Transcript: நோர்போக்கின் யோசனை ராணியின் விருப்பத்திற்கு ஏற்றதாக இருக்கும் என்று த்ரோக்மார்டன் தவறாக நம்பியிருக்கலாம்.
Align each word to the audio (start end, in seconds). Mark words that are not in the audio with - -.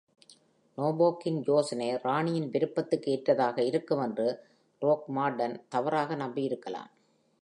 நோர்போக்கின் 0.77 1.37
யோசனை 1.47 1.89
ராணியின் 1.95 2.49
விருப்பத்திற்கு 2.49 3.11
ஏற்றதாக 3.11 3.63
இருக்கும் 3.63 4.01
என்று 4.01 4.27
த்ரோக்மார்டன் 4.81 5.55
தவறாக 5.69 6.15
நம்பியிருக்கலாம். 6.15 6.91